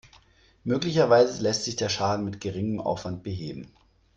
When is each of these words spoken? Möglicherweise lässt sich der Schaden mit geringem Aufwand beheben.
Möglicherweise 0.63 1.43
lässt 1.43 1.63
sich 1.65 1.75
der 1.75 1.89
Schaden 1.89 2.25
mit 2.25 2.41
geringem 2.41 2.81
Aufwand 2.81 3.21
beheben. 3.21 3.71